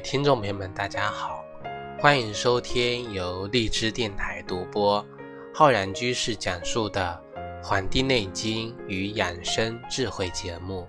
[0.00, 1.44] 听众朋友们，大家好，
[1.98, 5.04] 欢迎收听由荔枝电台独播、
[5.54, 7.18] 浩然居士讲述的
[7.64, 10.86] 《黄帝内经与养生智慧》节目。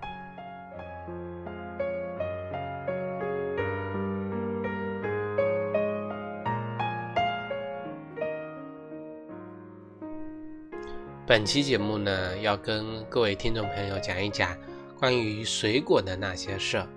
[11.26, 14.58] 本期节目呢，要跟各位听众朋友讲一讲
[15.00, 16.88] 关于水果的那些事儿。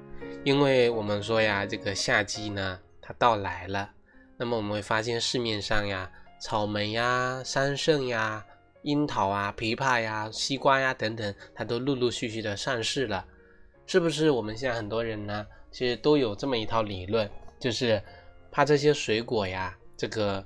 [0.42, 3.90] 因为我们说呀，这个夏季呢，它到来了，
[4.38, 8.42] 那么我们会发现市面上呀，草莓呀、桑葚呀、
[8.80, 13.22] 樱桃啊、枇杷呀、西瓜呀等等，它都陆陆续续的上市了，
[13.86, 14.30] 是不是？
[14.30, 18.02] 我们现在很多人呢，其实都有这么一套理论，就是
[18.50, 20.42] 怕这些水果呀，这个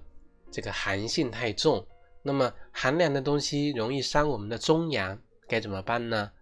[0.51, 1.87] 这个寒性太重，
[2.21, 5.17] 那么寒凉的东西容易伤我们的中阳，
[5.47, 6.33] 该怎么办呢？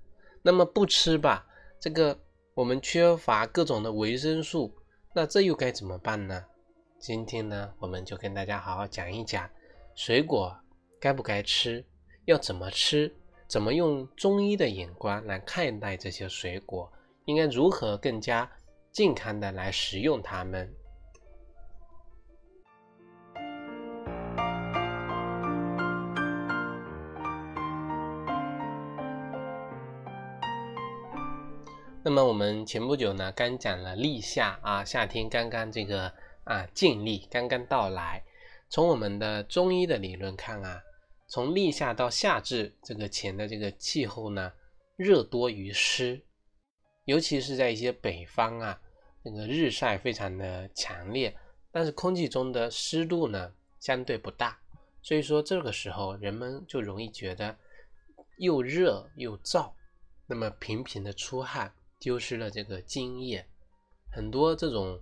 [0.40, 1.46] 那么不吃吧，
[1.78, 2.18] 这个。
[2.54, 4.70] 我们缺乏各种的维生素，
[5.14, 6.44] 那这又该怎么办呢？
[6.98, 9.48] 今天呢，我们就跟大家好好讲一讲
[9.94, 10.54] 水果
[11.00, 11.82] 该不该吃，
[12.26, 13.10] 要怎么吃，
[13.48, 16.92] 怎么用中医的眼光来看待这些水果，
[17.24, 18.50] 应该如何更加
[18.90, 20.70] 健康的来食用它们。
[32.12, 36.12] 那么我们前不久呢，刚讲了立夏啊，夏天刚刚这个
[36.44, 38.22] 啊尽立，刚刚到来。
[38.68, 40.82] 从我们的中医的理论看啊，
[41.26, 44.52] 从立夏到夏至这个前的这个气候呢，
[44.96, 46.20] 热多于湿，
[47.06, 48.78] 尤其是在一些北方啊，
[49.22, 51.34] 那个日晒非常的强烈，
[51.70, 53.50] 但是空气中的湿度呢
[53.80, 54.60] 相对不大，
[55.00, 57.56] 所以说这个时候人们就容易觉得
[58.36, 59.72] 又热又燥，
[60.26, 61.72] 那么频频的出汗。
[62.02, 63.46] 丢失了这个津液，
[64.10, 64.98] 很多这种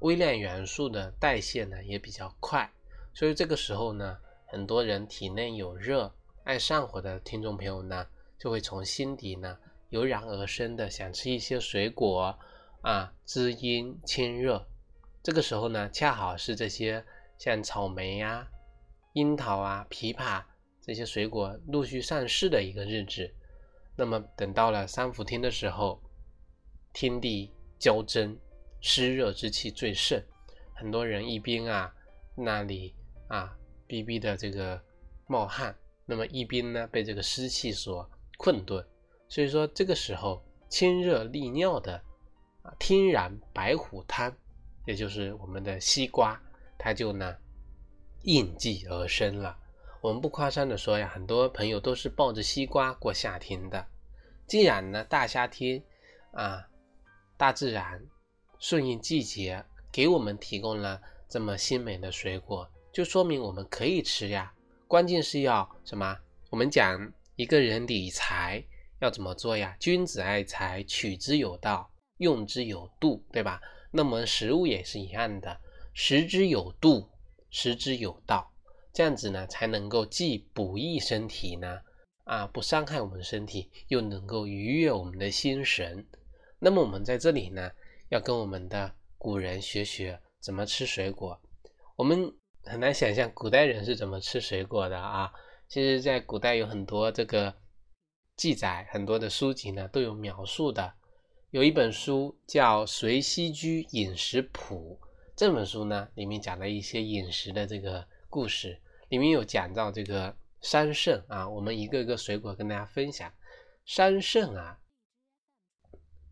[0.00, 2.72] 微量元素的代谢呢也比较快，
[3.12, 4.16] 所以这个时候呢，
[4.46, 6.10] 很多人体内有热
[6.44, 8.06] 爱上火的听众朋友呢，
[8.38, 9.58] 就会从心底呢
[9.90, 12.34] 油然而生的想吃一些水果
[12.80, 14.66] 啊，滋阴清热。
[15.22, 17.04] 这个时候呢，恰好是这些
[17.36, 18.48] 像草莓呀、
[19.12, 20.42] 樱桃啊、枇杷
[20.80, 23.34] 这些水果陆续上市的一个日子。
[23.96, 26.00] 那么等到了三伏天的时候。
[26.92, 28.36] 天地交争，
[28.80, 30.20] 湿热之气最盛，
[30.74, 31.94] 很多人一边啊
[32.34, 32.92] 那里
[33.28, 33.56] 啊
[33.86, 34.80] 逼逼的这个
[35.26, 35.76] 冒汗，
[36.06, 38.84] 那么一边呢被这个湿气所困顿，
[39.28, 42.02] 所以说这个时候清热利尿的
[42.62, 44.34] 啊天然白虎汤，
[44.84, 46.40] 也就是我们的西瓜，
[46.76, 47.36] 它就呢
[48.22, 49.56] 应季而生了。
[50.00, 53.86] 我们不夸张的说呀，很多朋友都是抱着西瓜过夏天的。
[54.48, 55.80] 既然呢大夏天
[56.32, 56.64] 啊。
[57.38, 58.04] 大自然
[58.58, 64.52] 顺应季节，给我们提供了这么鲜美的水果，就说明我们可以吃呀。
[64.88, 66.18] 关键是要什么？
[66.50, 68.64] 我们讲一个人理财
[68.98, 69.76] 要怎么做呀？
[69.78, 73.60] 君子爱财，取之有道，用之有度，对吧？
[73.92, 75.60] 那么食物也是一样的，
[75.94, 77.08] 食之有度，
[77.50, 78.52] 食之有道，
[78.92, 81.78] 这样子呢，才能够既补益身体呢，
[82.24, 86.04] 啊，不伤害我们身体，又能够愉悦我们的心神。
[86.60, 87.70] 那么我们在这里呢，
[88.08, 91.40] 要跟我们的古人学学怎么吃水果。
[91.94, 95.32] 我们很难想象古代人是怎么吃水果的啊。
[95.68, 97.54] 其实，在古代有很多这个
[98.36, 100.94] 记载，很多的书籍呢都有描述的。
[101.50, 104.98] 有一本书叫《随溪居饮食谱》，
[105.36, 108.80] 这本书呢里面讲了一些饮食的这个故事，
[109.10, 113.32] 里面有讲到这个桑葚啊，我们一个一个水果跟大家分享。
[113.86, 114.80] 桑葚啊。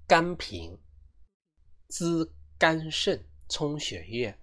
[0.09, 0.79] 甘平，
[1.89, 4.39] 滋肝肾，充血液。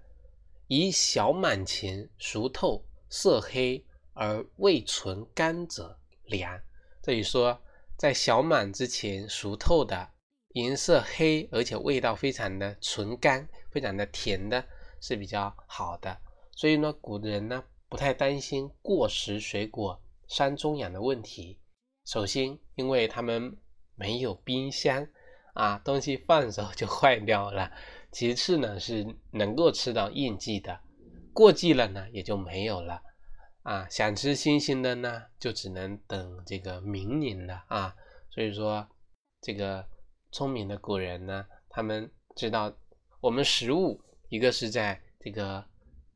[0.67, 6.61] 以小满前熟透，色黑而未纯甘者良。
[7.01, 7.61] 这里说，
[7.97, 10.11] 在小满之前熟透的，
[10.49, 14.65] 颜色黑，而且味道非常的纯甘，非常的甜的，
[14.99, 16.19] 是比较好的。
[16.51, 21.57] 所以呢，古人呢不太担心过食水果伤中养的问题。
[22.03, 23.57] 首先，因为他们
[23.95, 25.07] 没有冰箱。
[25.53, 27.71] 啊，东西放手就坏掉了。
[28.11, 30.79] 其次呢，是能够吃到应季的，
[31.33, 33.01] 过季了呢也就没有了。
[33.63, 37.95] 啊，想吃新鲜的呢，就只能等这个明年了啊。
[38.29, 38.87] 所以说，
[39.41, 39.87] 这个
[40.31, 42.73] 聪明的古人呢，他们知道
[43.21, 45.63] 我们食物一个是在这个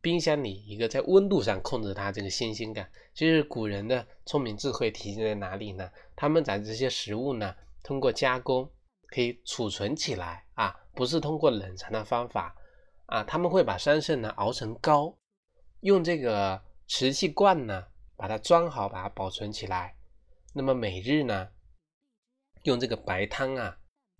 [0.01, 2.89] 冰箱里，一个在温度上控制它这个新鲜感。
[3.13, 5.89] 其实古人的聪明智慧体现在哪里呢？
[6.15, 8.69] 他们把这些食物呢，通过加工。
[9.07, 12.55] 可以储存起来啊，不是通过冷藏的方法
[13.07, 15.17] 啊，他们会把桑葚呢熬成膏，
[15.81, 19.97] 用这个瓷器罐呢把它装好，把它保存起来。
[20.53, 21.51] 那么每日呢，
[22.63, 23.79] 用这个白汤啊，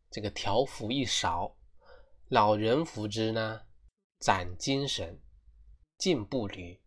[0.09, 1.57] 这个调服一勺，
[2.29, 3.61] 老人服之呢，
[4.19, 5.19] 攒精神，
[5.97, 6.79] 进步履，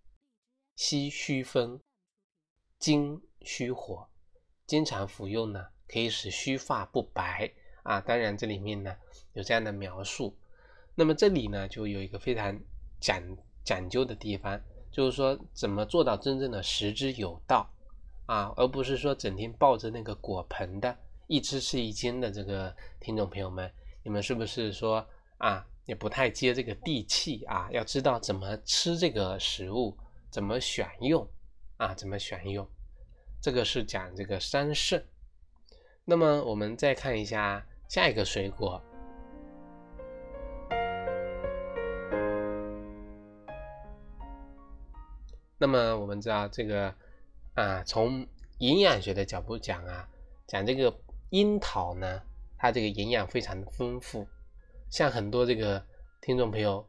[0.77, 1.81] 息虚风，
[2.79, 4.09] 精虚火。
[4.67, 7.53] 经常服用呢，可以使须发不白
[7.91, 8.01] 啊。
[8.01, 8.95] 当然，这里面呢
[9.33, 10.37] 有这样的描述。
[10.95, 12.59] 那么这里呢就有一个非常
[13.01, 13.23] 讲
[13.65, 14.61] 讲究的地方，
[14.91, 17.69] 就是说怎么做到真正的食之有道
[18.27, 20.97] 啊，而不是说整天抱着那个果盆的，
[21.27, 23.73] 一吃吃一斤的这个听众朋友们，
[24.03, 25.07] 你们是不是说
[25.39, 27.69] 啊也不太接这个地气啊？
[27.73, 29.97] 要知道怎么吃这个食物，
[30.31, 31.27] 怎么选用
[31.79, 32.69] 啊，怎么选用。
[33.41, 35.03] 这个是讲这个桑葚，
[36.05, 38.81] 那么我们再看一下下一个水果。
[45.59, 46.95] 那么我们知道这个
[47.55, 48.25] 啊，从
[48.59, 50.09] 营养学的角度讲啊，
[50.47, 50.97] 讲这个
[51.31, 52.23] 樱桃呢，
[52.57, 54.25] 它这个营养非常的丰富，
[54.89, 55.85] 像很多这个
[56.21, 56.89] 听众朋友，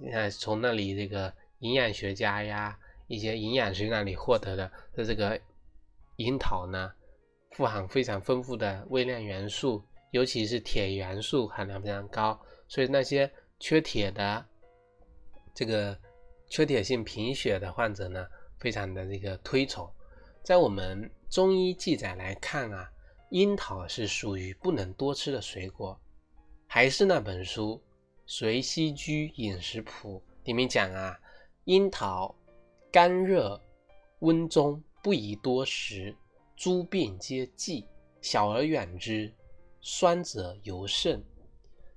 [0.00, 5.40] 你看从那里这个营养学家呀，一些营养师那里获得的的这个。
[6.16, 6.92] 樱桃呢，
[7.52, 14.44] 富含非常丰富的微量元素，尤其是铁元素含量非常高，所以那些缺铁的
[15.54, 15.98] 这个
[16.48, 18.26] 缺铁性贫血的患者呢，
[18.58, 19.88] 非常的这个推崇。
[20.42, 22.90] 在我们中医记载来看啊，
[23.30, 25.98] 樱桃是属于不能多吃的水果。
[26.66, 27.74] 还是那本书
[28.26, 31.18] 《随溪居饮食谱》里面讲啊，
[31.64, 32.34] 樱桃
[32.90, 33.60] 甘热
[34.20, 34.82] 温中。
[35.00, 36.14] 不宜多食，
[36.56, 37.86] 诸病皆忌。
[38.20, 39.32] 小而远之。
[39.90, 41.24] 酸者尤甚，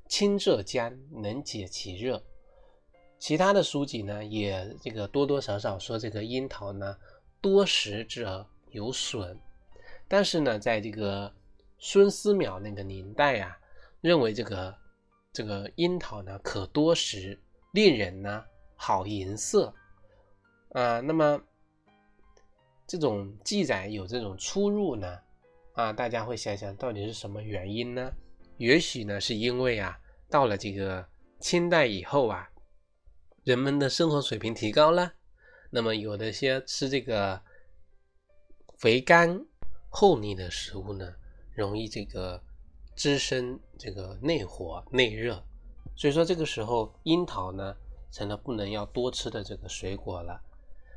[0.07, 2.23] 清者姜能解其热。
[3.19, 6.97] 其他的书籍呢，也这个多多少少说这个樱桃呢，
[7.41, 9.37] 多食者有损。
[10.07, 11.29] 但是呢，在这个
[11.79, 13.59] 孙思邈那个年代啊，
[13.99, 14.73] 认为这个
[15.33, 17.37] 这个樱桃呢可多食，
[17.73, 18.45] 令人呢
[18.77, 19.73] 好颜色
[20.69, 21.01] 啊。
[21.01, 21.43] 那么。
[22.87, 25.17] 这种记载有这种出入呢，
[25.73, 28.11] 啊，大家会想想到底是什么原因呢？
[28.57, 31.07] 也许呢是因为啊，到了这个
[31.39, 32.49] 清代以后啊，
[33.43, 35.13] 人们的生活水平提高了，
[35.69, 37.41] 那么有的些吃这个
[38.77, 39.45] 肥甘
[39.89, 41.15] 厚腻的食物呢，
[41.55, 42.43] 容易这个
[42.95, 45.43] 滋生这个内火内热，
[45.95, 47.75] 所以说这个时候樱桃呢
[48.11, 50.41] 成了不能要多吃的这个水果了。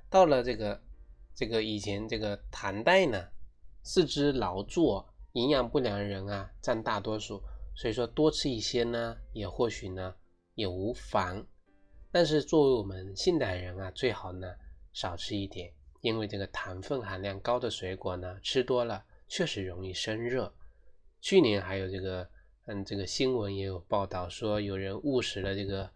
[0.09, 0.81] 到了这个。
[1.37, 3.29] 这个以前这个唐代呢，
[3.84, 7.40] 四肢劳作、营养不良的人啊占大多数，
[7.76, 10.14] 所以说多吃一些呢，也或许呢
[10.54, 11.46] 也无妨。
[12.10, 14.52] 但是作为我们现代人啊，最好呢
[14.92, 20.52] 少吃一点，因为这个糖分含量高的水果呢，吃多了确实容易生热。
[21.20, 22.28] 去年还有这个
[22.64, 25.88] 嗯，这个新闻也有报道说有人误食了这个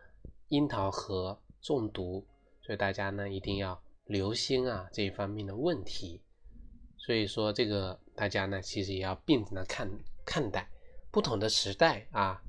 [0.49, 2.27] 樱桃核中毒，
[2.61, 3.83] 所以大家呢一定要。
[4.09, 6.23] 留心啊这一方面的问题，
[6.99, 9.91] 所以说这个大家呢其实也要辩证的看
[10.27, 10.69] 看待
[11.11, 12.43] 不同的时代啊，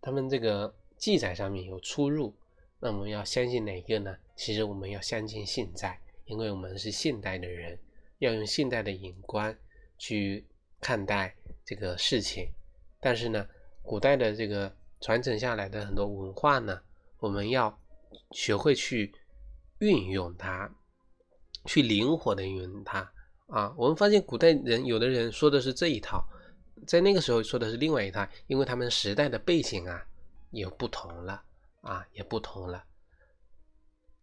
[0.00, 2.34] 他们这个记载上面有出入，
[2.78, 4.16] 那我们要相信哪个呢？
[4.36, 7.78] 其实我们要相信现在，因为我们是现代的人，
[8.18, 9.54] 要用现代的眼光
[9.96, 10.44] 去
[10.80, 12.48] 看待这个事情。
[13.00, 13.48] 但是呢，
[13.82, 16.82] 古代的这个传承下来的很多文化呢，
[17.18, 17.80] 我们要
[18.32, 19.14] 学会去
[19.78, 20.70] 运用它。
[21.64, 23.08] 去灵活的运用它
[23.48, 23.74] 啊！
[23.76, 26.26] 我们发现古代人有的人说的是这一套，
[26.86, 30.02] 在那个时候说的是另外一套，因为他们时代的背景啊
[30.50, 31.42] 也不同了
[31.82, 32.84] 啊，也不同了。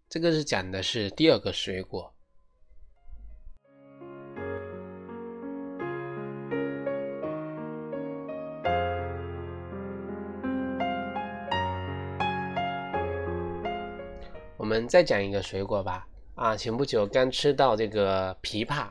[0.10, 2.14] 这个是讲的是第二个水果。
[14.58, 16.08] 我们再讲一个水果吧。
[16.36, 18.88] 啊，前不久刚吃到这个枇杷，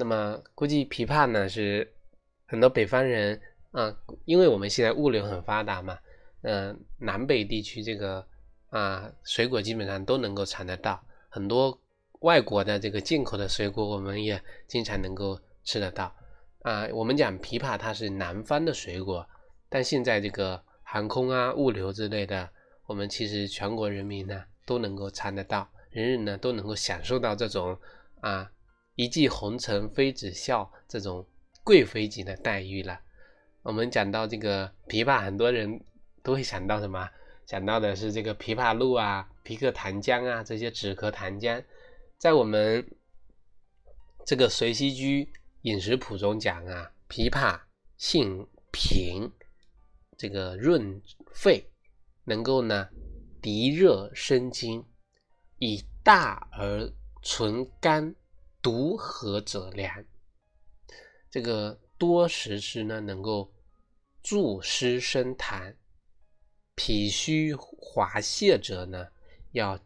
[0.00, 1.92] 那么估计枇杷呢是
[2.46, 3.40] 很多北方人
[3.72, 3.92] 啊，
[4.26, 5.98] 因为我们现在物流很发达嘛，
[6.42, 8.24] 嗯，南北地区这个
[8.70, 11.76] 啊水果基本上都能够尝得到，很多
[12.20, 16.14] 外国的这个进口的水果我们也经常能够吃得到
[16.62, 16.86] 啊。
[16.92, 19.28] 我们讲枇杷它是南方的水果，
[19.68, 22.48] 但现在这个航空啊物流之类的，
[22.86, 25.68] 我们其实全国人民呢都能够尝得到。
[25.90, 27.76] 人人呢都能够享受到这种
[28.20, 28.48] 啊
[28.98, 31.24] 一骑红尘妃子笑这种
[31.62, 33.00] 贵妃级的待遇了。
[33.62, 35.80] 我们讲到这个琵琶，很多人
[36.20, 37.08] 都会想到什么？
[37.46, 41.62] 想到的是这个枇杷露啊、皮克糖浆啊这些止咳糖浆，
[42.16, 42.84] 在我们
[44.26, 45.30] 这个《随息居
[45.62, 47.56] 饮食谱》中讲啊，枇杷
[47.98, 49.30] 性平，
[50.16, 51.00] 这个润
[51.32, 51.64] 肺，
[52.24, 52.88] 能够呢
[53.40, 54.84] 涤热生津，
[55.60, 58.12] 以大而存甘，
[58.62, 60.04] 独和者良。
[61.30, 63.52] 这个多食之呢，能够
[64.22, 65.74] 助湿生痰，
[66.74, 69.08] 脾虚滑泻者呢，
[69.52, 69.78] 要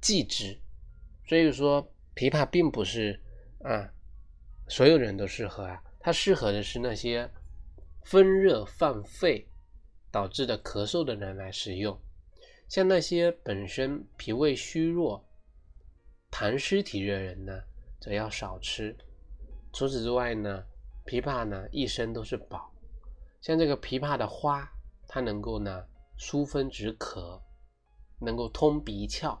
[0.00, 0.58] 忌之。
[1.26, 1.82] 所以说，
[2.14, 3.20] 枇杷并不是
[3.62, 3.92] 啊，
[4.68, 7.30] 所有人都适合啊，它适合的是那些
[8.04, 9.48] 风热犯肺
[10.10, 11.98] 导致的咳嗽的人来使用。
[12.68, 15.28] 像那些本身脾胃虚弱、
[16.30, 17.62] 痰湿体热人呢，
[18.00, 18.96] 则要少吃。
[19.72, 20.64] 除此之外呢，
[21.04, 22.72] 枇杷呢一生都是宝。
[23.40, 24.68] 像这个枇杷的花，
[25.06, 27.40] 它能够呢疏风止渴，
[28.18, 29.38] 能够通鼻窍；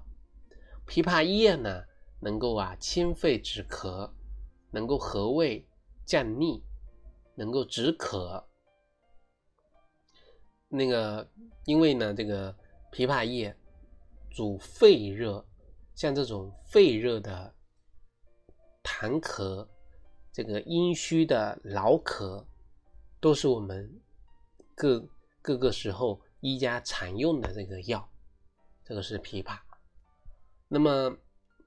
[0.86, 1.84] 枇杷叶呢
[2.20, 4.10] 能够啊清肺止咳，
[4.70, 5.66] 能够和胃
[6.04, 6.62] 降逆，
[7.34, 8.46] 能够止渴。
[10.68, 11.28] 那个
[11.64, 12.54] 因为呢这个。
[12.92, 13.56] 枇杷叶
[14.32, 15.46] 主肺热，
[15.94, 17.54] 像这种肺热的
[18.82, 19.66] 痰咳，
[20.32, 22.44] 这个阴虚的劳咳，
[23.20, 24.00] 都是我们
[24.74, 25.06] 各
[25.42, 28.08] 各个时候医家常用的这个药。
[28.84, 29.58] 这个是枇杷。
[30.68, 31.16] 那么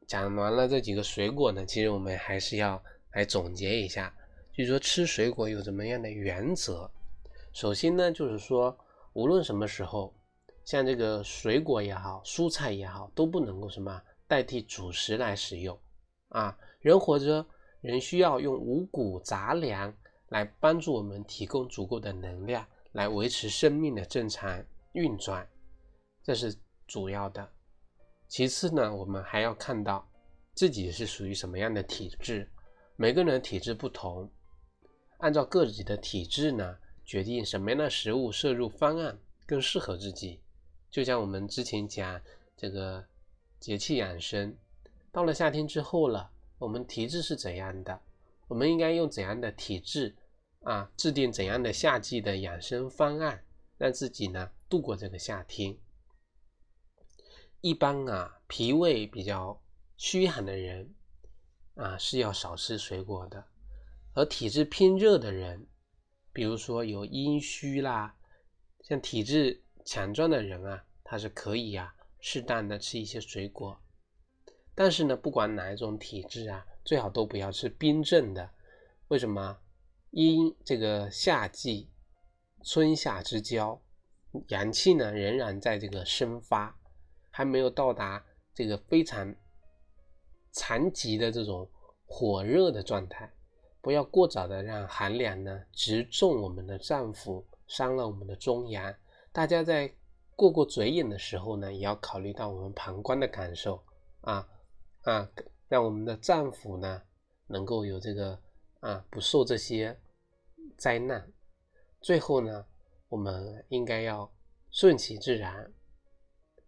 [0.07, 4.13] 讲完了这几个水果呢，其实我们还是要来总结一下，
[4.51, 6.89] 就是说吃水果有怎么样的原则。
[7.53, 8.77] 首先呢，就是说
[9.13, 10.13] 无论什么时候。
[10.65, 15.77] 像这个水果也好，蔬菜也好，都不能够什么代替主食来使用
[16.29, 16.57] 啊。
[16.83, 17.45] 人活着，
[17.79, 19.95] 人需要用五谷杂粮
[20.27, 24.61] 来帮助我们提供足够的能量，来维持生命的正常
[24.91, 25.47] 运转，
[26.21, 26.53] 这是
[26.85, 27.49] 主要的。
[28.27, 30.05] 其次呢，我们还要看到
[30.53, 32.51] 自己是属于什么样的体质，
[32.97, 34.29] 每个人体质不同，
[35.19, 40.41] 按照各自的体质呢，决定什么样的食物摄入方案更适合自己。
[40.91, 42.19] 就像我们之前讲
[42.57, 43.05] 这个
[43.57, 44.53] 节气养生，
[45.13, 46.29] 到了夏天之后了，
[46.63, 47.99] 我们体质是怎样的？
[48.47, 50.15] 我们应该用怎样的体质
[50.61, 53.43] 啊，制定怎样的夏季的养生方案，
[53.77, 55.77] 让自己呢度过这个夏天。
[57.59, 59.61] 一般啊，脾胃比较
[59.97, 60.93] 虚寒的人
[61.75, 63.45] 啊是要少吃水果的，
[64.13, 65.67] 而体质偏热的人，
[66.31, 68.15] 比如说有阴虚啦，
[68.81, 69.59] 像体质。
[69.85, 73.77] 强壮的人啊，他是可以啊，适当的吃一些水果。
[74.75, 78.49] 但是呢，不管哪一种体质啊，最好都不要吃冰镇的。
[79.09, 79.57] 为什么？
[80.11, 81.89] 因这个夏季
[82.63, 83.81] 春夏之交，
[84.49, 86.77] 阳气呢仍然在这个生发，
[87.31, 89.35] 还没有到达这个非常
[90.51, 91.67] 残疾的这种
[92.05, 93.31] 火热的状态。
[93.81, 98.95] 不要过早的让寒凉呢直中我们的脏腑，伤了我们的中阳。
[99.31, 99.91] 大家在
[100.35, 103.83] 过过嘴瘾的时候呢，也要考虑到我们膀胱的感受
[104.21, 104.47] 啊
[105.03, 105.29] 啊，
[105.67, 107.01] 让我们的脏腑呢
[107.47, 108.39] 能够有这个
[108.81, 109.99] 啊不受这些
[110.77, 111.31] 灾难。
[112.01, 112.65] 最后呢，
[113.07, 114.29] 我们应该要
[114.71, 115.71] 顺其自然，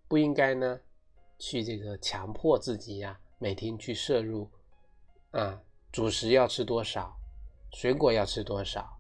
[0.08, 0.80] 不应该呢
[1.38, 4.50] 去这个强迫自己呀，每天去摄入
[5.32, 5.62] 啊
[5.92, 7.18] 主食要吃多少，
[7.74, 9.00] 水果要吃多少，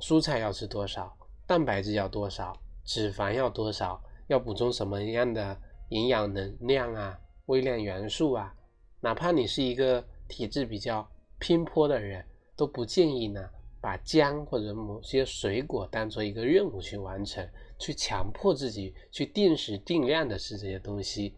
[0.00, 1.16] 蔬菜要吃多少，
[1.46, 2.60] 蛋白质要多少。
[2.86, 4.02] 脂肪要多少？
[4.26, 7.18] 要补充什么样的营养能量啊？
[7.46, 8.54] 微量元素啊？
[9.00, 11.08] 哪怕你是一个体质比较
[11.38, 12.24] 偏颇的人，
[12.56, 17.46] 都不建议呢把姜或者某些水果当做一个任务去完成，
[17.78, 21.34] 去强迫自己去定时定量的吃这些东西，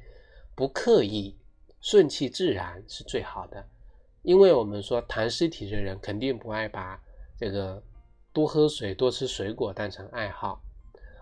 [0.55, 1.37] 不刻意，
[1.81, 3.69] 顺其自然是最好的。
[4.23, 7.01] 因为我们说痰湿体质的人肯定不爱把
[7.37, 7.83] 这个
[8.33, 10.61] 多喝水、多吃水果当成爱好。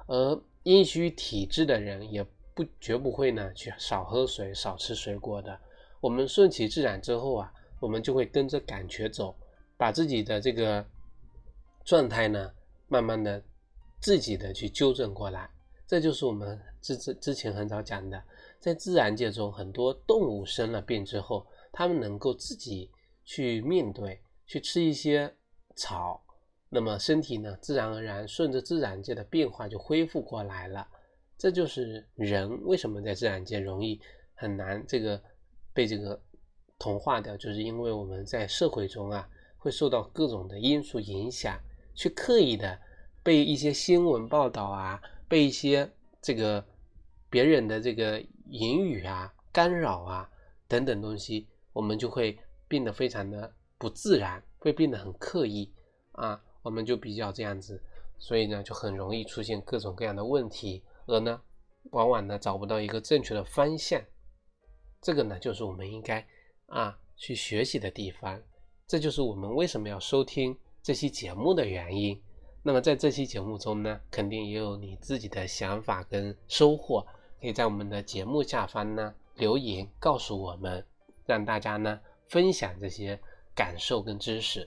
[0.07, 5.59] 而阴虚体质的人也不绝不会呢去少喝水、少吃水果的。
[6.01, 9.35] 我们顺其自然之后啊，我们就会跟着感觉走，
[9.77, 10.85] 把自己的这个
[11.85, 12.53] 状态呢，
[12.89, 13.43] 慢慢的
[14.01, 15.51] 自己的去纠正过来。
[15.87, 18.23] 这就是我们之之之前很早讲的，
[18.59, 22.91] 在自然界中，很多动物生了病之后，它们能够自己
[23.25, 25.35] 去面对，去吃一些
[25.77, 26.23] 草。
[26.71, 30.89] 那么身体呢，自然而然顺着自然界的变化就恢复过来了。
[31.37, 34.01] 这就是人为什么在自然界容易
[34.35, 35.21] 很难这个
[35.73, 36.21] 被这个
[36.79, 41.59] 同化掉，就是因为我们在社会中啊，会受到各种的因素影响，
[41.95, 42.79] 去刻意的
[43.23, 46.65] 被一些新闻报道啊，被一些这个
[47.29, 50.31] 别人的这个言语啊、干扰啊
[50.69, 52.39] 等等东西，我们就会
[52.69, 55.73] 变得非常的不自然，会变得很刻意。
[56.13, 57.83] 啊，我们就比较这样子，
[58.19, 61.41] 所以呢，就很容易出现各种各样的问题，而呢，
[61.91, 64.01] 往往呢找不到一个正确的方向。
[65.01, 66.27] 这个呢，就是我们应该
[66.67, 68.43] 啊去学习的地方，
[68.87, 72.21] 这就是我们为什么要收听这期节目的原因。
[72.63, 77.07] 那么在这期节目中呢，肯定也有你自己的想法跟收获，
[77.39, 80.87] 可以在我们的节目下方呢留言告诉我们，
[81.27, 83.21] 让大家呢分享这些
[83.55, 84.67] 感受跟知识。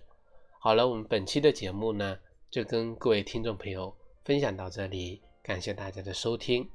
[0.59, 2.19] 好了，我们本期的节目呢
[2.51, 3.91] 就跟各位听众朋友
[4.23, 6.69] 分享到这里，感谢大家的收听，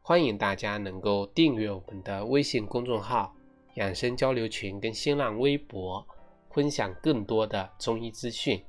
[0.00, 3.36] 欢迎大家能够订阅我们的微信公众号
[3.76, 6.02] “养生交流群”跟新浪微博，
[6.50, 8.64] 分享更多的中医资讯。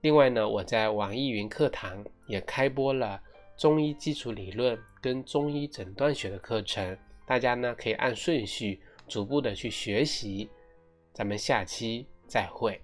[0.00, 3.20] 另外呢，我在网易云课堂也开播了
[3.58, 10.48] 中医基础理论跟中医诊断学的课程，大家呢可以按顺序逐步的去学习。
[11.12, 12.80] 咱们下期再会。